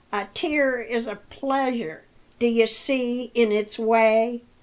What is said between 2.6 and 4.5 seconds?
see, in its way.